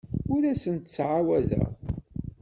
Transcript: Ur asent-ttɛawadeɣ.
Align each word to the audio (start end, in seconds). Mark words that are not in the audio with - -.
Ur 0.33 0.41
asent-ttɛawadeɣ. 0.51 1.69